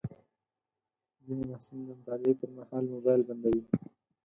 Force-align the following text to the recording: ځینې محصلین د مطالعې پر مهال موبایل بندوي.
ځینې 1.25 1.43
محصلین 1.49 1.83
د 1.87 1.89
مطالعې 1.99 2.33
پر 2.39 2.49
مهال 2.57 2.83
موبایل 2.93 3.21
بندوي. 3.27 3.63